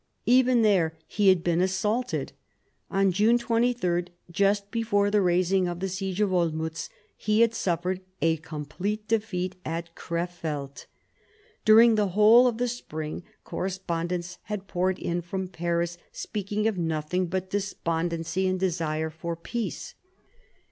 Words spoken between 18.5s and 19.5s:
desire for